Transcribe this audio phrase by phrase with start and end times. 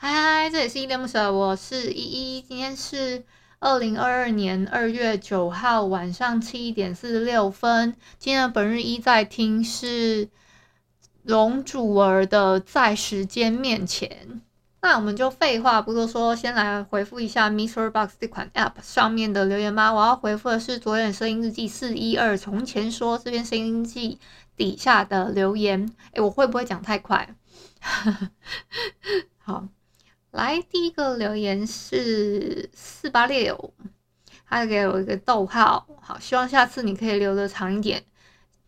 [0.00, 2.40] 嗨嗨，这里是依依恋不舍，我是依依。
[2.40, 3.24] 今天是
[3.58, 7.96] 二零二二年二月九号晚上七点四十六分。
[8.16, 10.28] 今天的本日一在听是
[11.24, 14.08] 容祖儿的《在时间面前》。
[14.82, 19.92] 那我们就废话不多说，先来回复一下 Mister Box 这款 App 上面的留言吧。
[19.92, 24.20] 我要回复的是昨天声音日记四一二从前说这边声音日记
[24.56, 25.92] 底下的留言。
[26.12, 27.34] 诶，我会不会讲太快？
[29.42, 29.66] 好。
[30.30, 33.72] 来，第一个留言是四八六，
[34.46, 38.04] 他给我一个逗号，好，希望下次你可以留的长一点。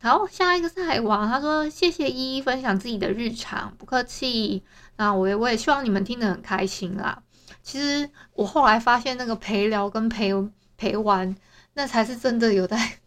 [0.00, 4.62] 好，下一个是海王，他说谢谢依依分享自己的日常，不客气。
[4.96, 7.22] 那我也我也希望你们听得很开心啦。
[7.62, 10.32] 其实我后来发现那个陪聊跟陪
[10.76, 11.34] 陪玩，
[11.74, 12.98] 那才是真的有在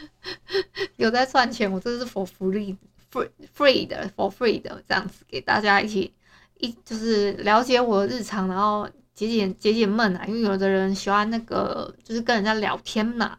[0.96, 1.70] 有在赚钱。
[1.70, 2.74] 我这是 for free
[3.12, 6.14] free free 的 for free 的这样子给大家一起。
[6.58, 13.38] 一就是了解我的日常，然后解解解解闷啊，因为有的人喜欢那个，就是跟人家聊天嘛，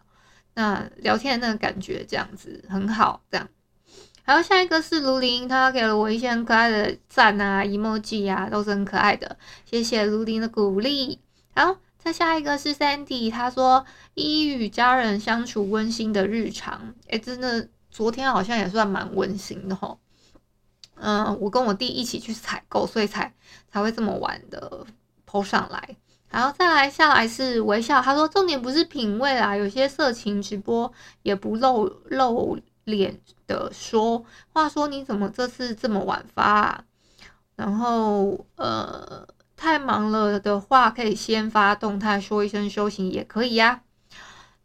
[0.53, 3.47] 那聊天的那个感觉这样子很好，这样。
[4.23, 11.19] 还有下一个是卢林，他给了我一些很可爱的赞啊，emoji 啊，都是很可爱的，谢谢卢林的鼓励。
[11.55, 19.97] 好，再下一个是 Sandy，他说依依与家人相处温馨的日常，诶，真的昨天好像也算蛮温馨的吼。
[20.99, 23.33] 嗯，我跟我弟一起去采购，所以才
[23.69, 24.85] 才会这么晚的
[25.29, 25.95] po 上来。
[26.29, 30.91] 然后再来下来是微笑，他说重点不是品味啦，有些色情直播
[31.21, 34.25] 也不露露脸的说。
[34.51, 36.83] 话说你怎么这次这么晚发？
[37.55, 39.25] 然后呃，
[39.55, 43.81] 太忙了的话可以先发动态说一声休息也可以呀。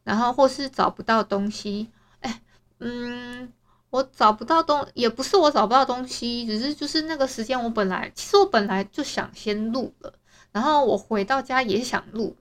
[0.02, 2.42] 然后或是找不到东西，哎，
[2.80, 3.52] 嗯。
[3.92, 10.14] 我找不到东，也不是我找不到东西，只是就是那个时间，我本来其实我本来就想先录了，
[10.50, 12.34] 然后我回到家也想录，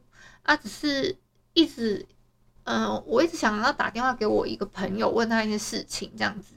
[0.44, 1.18] 啊，只是
[1.52, 2.08] 一直，
[2.64, 6.56] 嗯、我一直想要打电话给我一个朋友，问他一些事情这样子，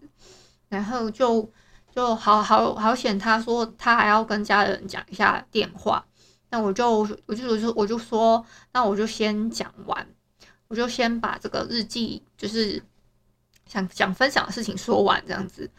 [0.68, 1.50] 然后就
[1.92, 6.06] 就好好好险，他说他还要跟家人讲一下电话，
[6.50, 10.06] 那我就我就我就我就说，那我就先讲完，
[10.68, 12.80] 我就先把这个日记就是。
[13.66, 15.70] 想想分享的事情说完这样子，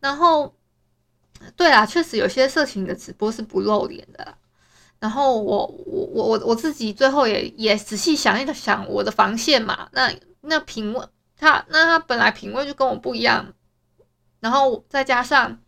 [0.00, 0.54] 然后，
[1.56, 4.34] 对啊，确实有些色情的直播是不露脸的。
[5.00, 10.10] 然后我我我我我自己最后也也仔细想一想我的防线嘛，那
[10.40, 11.06] 那品味
[11.36, 13.52] 他那他本来品味就跟我不一样，
[14.40, 15.58] 然后再加上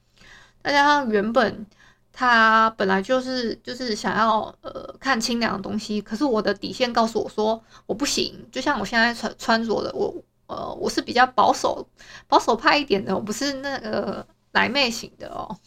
[0.63, 1.67] 再加上原本
[2.13, 10.15] 他本来就是就是想要呃看清凉的东西，可是我的底线告诉我说我不行，就像我现在穿穿着的我。
[10.47, 11.89] 呃，我是比较保守、
[12.29, 15.59] 保守派一点的，我不是那个奶妹型的哦。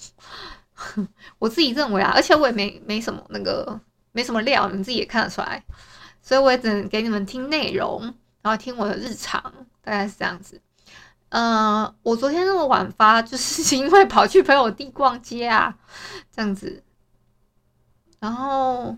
[1.40, 3.78] 我自己认为啊，而且我也没没什么那个
[4.14, 5.62] 没什么料，你们自己也看得出来，
[6.22, 8.02] 所以我也只能给你们听内容，
[8.42, 9.42] 然后听我的日常，
[9.82, 10.62] 大概是这样子。
[11.28, 15.78] 呃，我昨天那么晚发，就是 因为跑去陪我弟逛街啊，
[16.34, 16.82] 这样子。
[18.22, 18.96] 然后，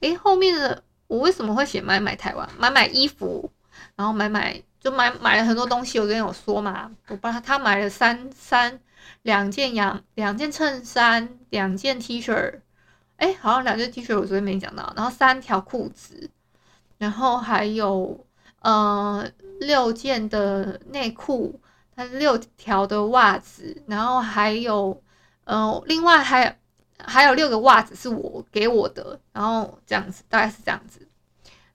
[0.00, 3.50] 诶，后面的我为什么会写买买台湾，买买衣服，
[3.94, 4.62] 然后买买。
[4.86, 8.78] 就买买了很多东西，我昨天有说嘛，我帮他他买了三三
[9.22, 12.60] 两件洋两件衬衫，两件 T 恤，
[13.16, 16.30] 哎，好像两件 T 恤我昨天没讲到，然后三条裤子，
[16.98, 18.24] 然后还有
[18.60, 19.28] 呃
[19.58, 21.60] 六件的内裤，
[21.96, 25.02] 它六条的袜子，然后还有
[25.42, 26.56] 呃另外还
[27.00, 31.05] 还有六个袜子是我给我的，然后这样子大概是这样子。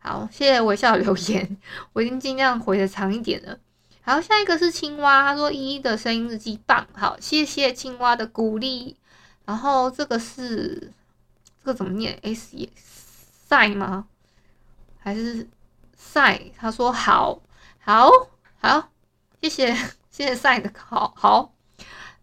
[0.04, 1.58] 好，谢谢微笑留言，
[1.94, 3.60] 我已经尽量回的长一点了。
[4.02, 8.98] 好，下一个是青蛙，他说依依的声音日记棒，好，谢谢青蛙的鼓励。
[9.46, 10.92] 然后这个是
[11.60, 12.58] 这个怎么念？S
[13.48, 14.08] 赛吗？
[15.00, 15.48] 还是
[15.96, 16.42] 赛？
[16.58, 17.40] 他说好，
[17.80, 18.10] 好，
[18.60, 18.90] 好，
[19.40, 19.76] 谢谢，
[20.10, 21.54] 谢谢赛的好好。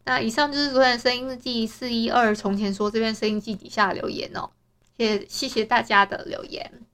[0.05, 4.51] 那以上就是昨天声音日记四一二从前说这边声音记底下留言哦，
[4.97, 6.88] 谢谢谢大家的留言。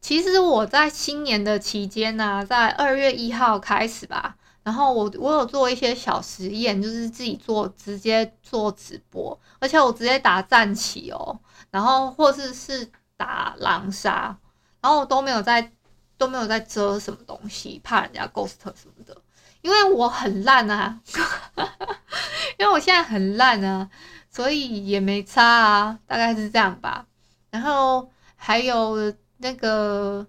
[0.00, 11.38] 其实我在新年的期间呢、在二月一号开始吧，然后我我有做一些小实验，就是自己做，直接做直播，而且我直接打战旗哦，
[11.70, 14.36] 然后或是是打狼杀，
[14.80, 15.70] 然后我都没有在
[16.16, 19.14] 都没有在遮什么东西，怕人家 ghost 什么的，
[19.60, 20.98] 因为我很烂啊，
[22.58, 23.88] 因为我现在很烂啊，
[24.30, 27.06] 所以也没差啊，大概是这样吧。
[27.50, 29.12] 然后还有。
[29.42, 30.26] 那个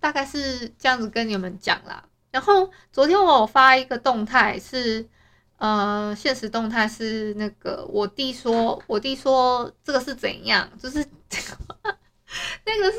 [0.00, 2.04] 大概是这样子跟你们讲啦。
[2.30, 5.08] 然后昨天我有发一个动态，是
[5.56, 10.98] 呃，现实动态是那个我弟说，我弟说这个是怎样，就是
[12.66, 12.98] 那个是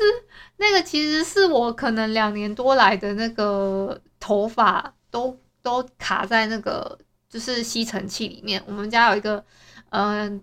[0.56, 6.98] 那个其实是我可能两年多来的那个头发都都卡在那个
[7.28, 8.62] 就是吸尘器里面。
[8.66, 9.44] 我们家有一个
[9.90, 10.40] 嗯、呃、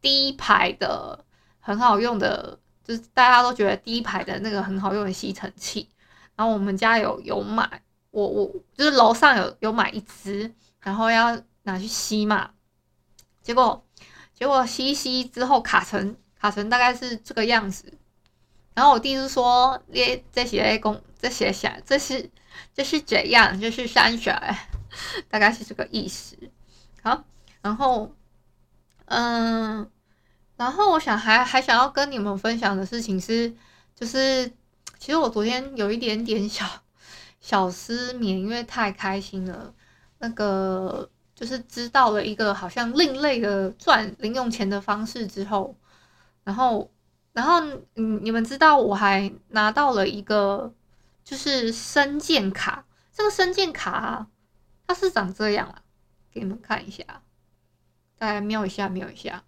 [0.00, 1.24] 第一排的
[1.58, 2.58] 很好用的。
[2.90, 5.88] 就是大家都觉得第一排的那个很好用的吸尘器，
[6.34, 12.50] 然后我们家有有买，我我就是楼上有有买一支，然后要拿去吸嘛，
[13.42, 13.86] 结果
[14.34, 17.96] 结果吸一吸之后卡成卡成大概是这个样子，
[18.74, 22.28] 然后我弟是说，耶，这些工这些下这是
[22.74, 24.34] 这是怎样，这是山水，
[25.30, 26.36] 大概是这个意思。
[27.04, 27.22] 好，
[27.62, 28.12] 然后
[29.04, 29.88] 嗯。
[30.60, 33.50] 然后我想还还想要跟你们分享的事情是，
[33.94, 34.46] 就是
[34.98, 36.66] 其实我昨天有一点点小
[37.40, 39.72] 小失眠，因为太开心了。
[40.18, 45.74] 那个就是知道了一个好像另类的赚零用钱的方式之后，
[46.44, 46.90] 然后
[47.32, 47.58] 然后
[47.94, 50.74] 嗯，你们知道我还拿到了一个
[51.24, 52.84] 就是声健卡，
[53.14, 54.26] 这个声健卡啊，
[54.86, 55.80] 它是长这样啊，
[56.30, 57.02] 给你们看一下，
[58.18, 59.42] 大家瞄一下瞄一下。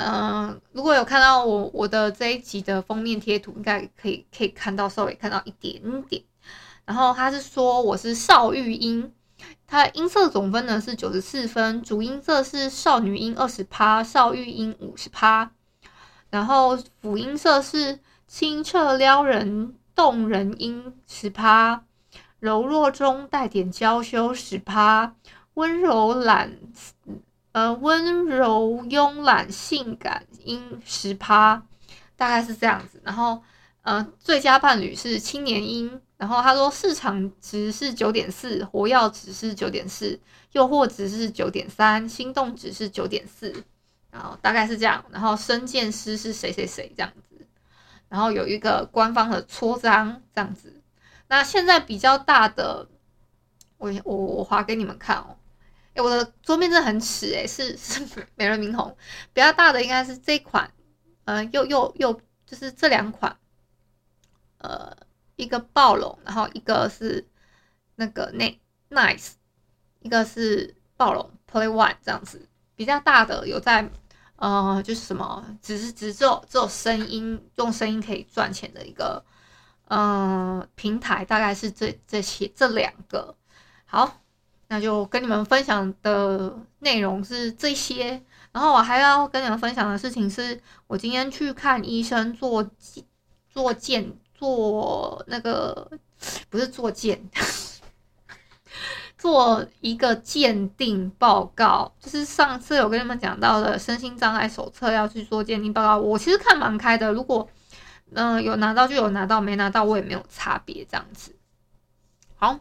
[0.00, 6.22] 嗯，如果有看到我我的这一集的封面贴图，应该可以可以看到稍微看到一点点。
[6.84, 9.12] 然后他是说我是少育音，
[9.66, 15.50] 他音色总分呢是九十四分，主音色是少女音二十趴，少育音五十趴。
[16.30, 17.98] 然后辅音色是
[18.28, 21.82] 清澈撩人动人音十趴，
[22.38, 25.16] 柔弱中带点娇羞十趴，
[25.54, 26.56] 温柔懒。
[27.58, 31.60] 呃，温柔慵懒性感音十趴，
[32.14, 33.02] 大概是这样子。
[33.04, 33.42] 然后，
[33.82, 36.00] 呃，最佳伴侣是青年音。
[36.18, 40.20] 然后他说市场值是九点四，活跃值是九点四，
[40.52, 43.64] 诱惑值是九点三，心动值是九点四。
[44.12, 45.04] 然后大概是这样。
[45.10, 47.44] 然后声健师是谁谁谁这样子。
[48.08, 50.80] 然后有一个官方的戳章这样子。
[51.26, 52.88] 那现在比较大的，
[53.78, 55.34] 我我我划给你们看哦。
[56.00, 58.00] 我的桌面真的很尺诶，是是
[58.36, 58.96] 美人明红，
[59.32, 60.70] 比较大的应该是这款，
[61.24, 62.12] 呃，又又又
[62.46, 63.36] 就是这两款，
[64.58, 64.96] 呃，
[65.36, 67.26] 一个暴龙，然后一个是
[67.96, 68.60] 那个那
[68.90, 69.32] nice，
[70.00, 73.90] 一个是暴龙 play one 这样子，比较大的有在，
[74.36, 79.24] 呃，就是什么，只是只做只有声音，用声音可以赚钱的一个，
[79.88, 83.36] 嗯、平台，大概是这这些这两个，
[83.84, 84.20] 好。
[84.68, 88.22] 那就跟你们分享的内容是这些，
[88.52, 92.70] 然后我还要跟你们分享的事情是，我今天去看医生做
[93.50, 95.90] 做鉴做那个
[96.50, 97.18] 不是做鉴，
[99.16, 107.48] 做一个鉴定报告，就是上次有跟你们讲到的身心障碍手册要去做鉴定报告，我其实看蛮开的，如果
[108.12, 111.34] 嗯、有拿到就有拿到，没拿到我也没有差别这样子，
[112.36, 112.58] 好。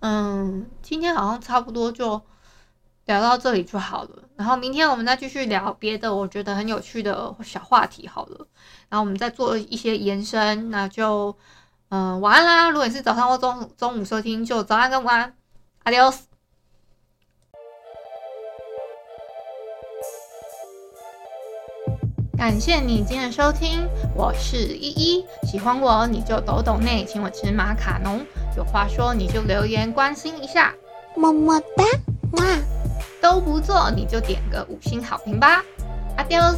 [0.00, 2.20] 嗯，今天好像差不多就
[3.06, 4.22] 聊到这里就好了。
[4.36, 8.46] 然后明天我们再继续聊别的，我觉得很有趣的小话题好了。
[8.88, 11.36] 然后我们再做一些延伸，那就
[11.88, 12.70] 嗯晚安啦。
[12.70, 15.34] 如果你是早上或中中午收听，就早安跟晚安
[15.84, 16.20] ，Adios。
[22.36, 25.26] 感谢你今天的收听，我是依依。
[25.42, 28.24] 喜欢我你就抖抖内，请我吃马卡龙。
[28.58, 30.74] 有话说你就留言关心一下，
[31.14, 31.84] 么么哒，
[32.32, 32.44] 哇，
[33.22, 35.62] 都不做你就点个五星好评吧
[36.16, 36.56] ，Adios。